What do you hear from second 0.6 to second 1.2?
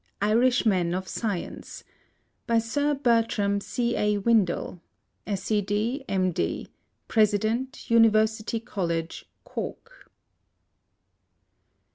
MEN OF